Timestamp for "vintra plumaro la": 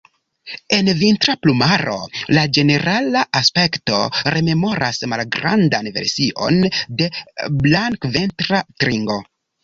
0.99-2.45